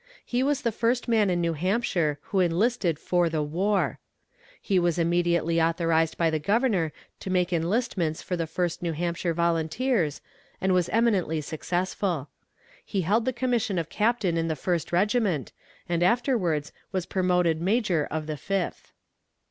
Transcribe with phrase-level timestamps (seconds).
[0.25, 3.99] He was the first man in New Hampshire who enlisted for the war.
[4.59, 9.35] He was immediately authorized by the Governor to make enlistments for the First New Hampshire
[9.35, 10.19] Volunteers,
[10.59, 12.29] and was eminently successful.
[12.83, 15.51] He held the commission of captain in the First Regiment,
[15.87, 18.93] and afterwards was promoted major of the Fifth.